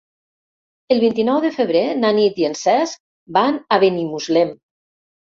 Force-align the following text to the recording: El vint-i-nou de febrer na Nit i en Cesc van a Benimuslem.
El 0.93 1.01
vint-i-nou 1.01 1.35
de 1.43 1.51
febrer 1.57 1.83
na 1.99 2.09
Nit 2.19 2.39
i 2.43 2.47
en 2.49 2.55
Cesc 2.61 3.01
van 3.37 3.59
a 3.77 3.79
Benimuslem. 3.85 4.55